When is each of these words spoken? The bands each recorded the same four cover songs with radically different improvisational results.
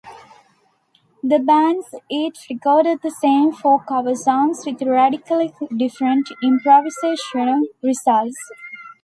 The 1.21 1.37
bands 1.37 1.93
each 2.09 2.47
recorded 2.49 3.03
the 3.03 3.11
same 3.11 3.51
four 3.51 3.83
cover 3.83 4.15
songs 4.15 4.65
with 4.65 4.81
radically 4.81 5.53
different 5.77 6.27
improvisational 6.43 7.65
results. 7.83 8.51